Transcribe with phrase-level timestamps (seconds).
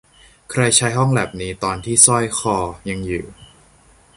[0.51, 2.57] ใครใช้ห้องแล็ปนี้ตอนที่สร้อยคอ
[2.89, 3.25] ยังอยู่